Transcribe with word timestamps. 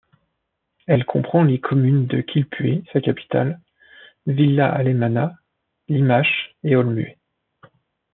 Elle 0.87 1.05
comprend 1.05 1.43
les 1.43 1.59
communes 1.61 2.07
de 2.07 2.21
Quilpué, 2.21 2.83
sa 2.91 3.01
capitale, 3.01 3.61
Villa 4.25 4.67
Alemana, 4.73 5.35
Limache 5.89 6.55
et 6.63 6.75
Olmué. 6.75 7.19